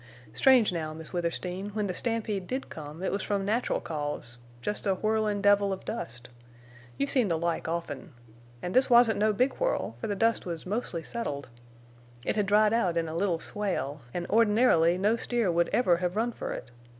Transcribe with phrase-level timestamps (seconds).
[0.33, 4.95] Strange now, Miss Withersteen, when the stampede did come it was from natural cause—jest a
[4.95, 6.27] whirlin' devil of dust.
[6.97, 8.11] You've seen the like often.
[8.63, 11.49] An' this wasn't no big whirl, fer the dust was mostly settled.
[12.25, 16.15] It had dried out in a little swale, an' ordinarily no steer would ever hev
[16.15, 16.71] run fer it.